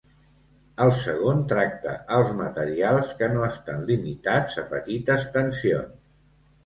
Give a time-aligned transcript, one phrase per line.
[0.85, 6.09] El segon tracta els materials que no estan limitats a petites tensions.